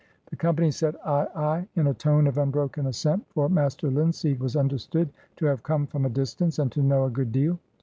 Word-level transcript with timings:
The 0.31 0.35
company 0.35 0.71
said, 0.71 0.95
"Ay, 1.05 1.27
ay!" 1.35 1.67
in 1.75 1.85
a 1.85 1.93
tone 1.93 2.25
of 2.25 2.39
unbroken 2.39 2.87
assent, 2.87 3.23
for 3.29 3.47
Master 3.49 3.91
Linseed 3.91 4.39
was 4.39 4.55
understood 4.55 5.09
to 5.35 5.45
have 5.45 5.61
"come 5.61 5.85
from 5.85 6.07
a 6.07 6.09
distance," 6.09 6.57
and 6.57 6.71
to 6.71 6.81
"know 6.81 7.05
a 7.05 7.11
good 7.11 7.31
deal." 7.31 7.59